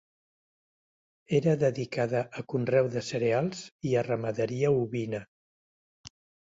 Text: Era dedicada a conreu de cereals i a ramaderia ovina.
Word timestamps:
Era 1.39 1.53
dedicada 1.65 2.23
a 2.41 2.45
conreu 2.55 2.91
de 2.97 3.05
cereals 3.11 3.63
i 3.91 3.95
a 4.01 4.07
ramaderia 4.13 4.77
ovina. 4.83 5.27